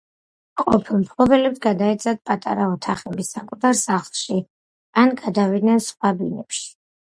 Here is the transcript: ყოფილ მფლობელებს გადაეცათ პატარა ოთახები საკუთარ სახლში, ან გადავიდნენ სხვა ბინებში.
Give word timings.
ყოფილ 0.59 0.95
მფლობელებს 1.01 1.61
გადაეცათ 1.65 2.21
პატარა 2.31 2.65
ოთახები 2.77 3.27
საკუთარ 3.29 3.79
სახლში, 3.83 4.41
ან 5.05 5.15
გადავიდნენ 5.23 5.87
სხვა 5.93 6.15
ბინებში. 6.25 6.69